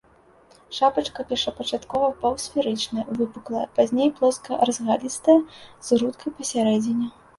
Шапачка 0.77 1.25
першапачаткова 1.31 2.07
паўсферычная, 2.23 3.05
выпуклая, 3.19 3.63
пазней 3.75 4.09
плоска-разгалістая, 4.21 5.37
з 5.89 6.01
грудкай 6.01 6.31
пасярэдзіне. 6.41 7.07